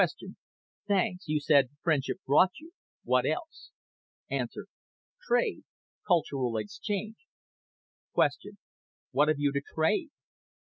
THANKS. 0.87 1.27
YOU 1.27 1.39
SAID 1.39 1.69
FRIENDSHIP 1.83 2.21
BROUGHT 2.25 2.49
YOU. 2.59 2.71
WHAT 3.03 3.27
ELSE. 3.27 3.69
A. 4.31 4.47
TRADE. 5.27 5.61
CULTURAL 6.07 6.57
EXCHANGE 6.57 7.27
Q. 8.15 8.53
WHAT 9.11 9.27
HAVE 9.27 9.37
YOU 9.39 9.51
TO 9.51 9.61
TRADE 9.75 10.07
A. 10.09 10.17